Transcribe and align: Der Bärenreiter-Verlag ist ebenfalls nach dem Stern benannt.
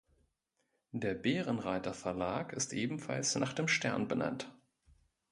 Der 0.93 1.13
Bärenreiter-Verlag 1.13 2.53
ist 2.53 2.73
ebenfalls 2.73 3.35
nach 3.35 3.53
dem 3.53 3.67
Stern 3.67 4.07
benannt. 4.07 4.51